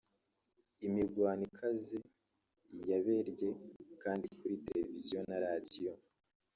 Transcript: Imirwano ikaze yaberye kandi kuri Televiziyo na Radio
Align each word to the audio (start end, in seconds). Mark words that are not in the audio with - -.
Imirwano 0.87 1.41
ikaze 1.49 1.97
yaberye 2.89 3.49
kandi 4.03 4.25
kuri 4.37 4.55
Televiziyo 4.67 5.17
na 5.29 5.37
Radio 5.45 5.91